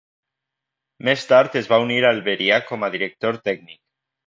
Més 1.09 1.25
tard 1.33 1.59
es 1.61 1.69
va 1.75 1.79
unir 1.85 1.99
al 2.11 2.23
Veria 2.31 2.59
com 2.73 2.89
a 2.89 2.93
director 2.99 3.41
tècnic. 3.53 3.81